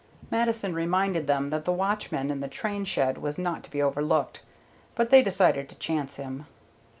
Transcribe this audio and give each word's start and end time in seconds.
Mattison 0.31 0.73
reminded 0.73 1.27
them 1.27 1.49
that 1.49 1.63
the 1.63 1.71
watchman 1.71 2.31
in 2.31 2.39
the 2.39 2.47
train 2.47 2.85
shed 2.85 3.19
was 3.19 3.37
not 3.37 3.61
to 3.63 3.69
be 3.69 3.83
overlooked, 3.83 4.41
but 4.95 5.11
they 5.11 5.21
decided 5.21 5.69
to 5.69 5.75
chance 5.75 6.15
him. 6.15 6.47